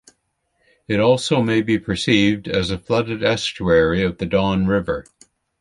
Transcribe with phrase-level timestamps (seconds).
[0.87, 5.05] It also may be perceived as a flooded estuary of the Don River.